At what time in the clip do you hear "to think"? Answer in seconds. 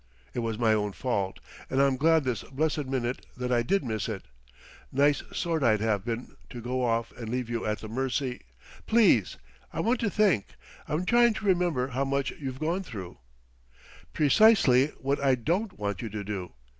9.99-10.55